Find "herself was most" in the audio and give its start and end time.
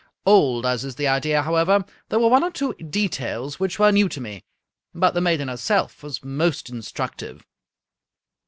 5.47-6.71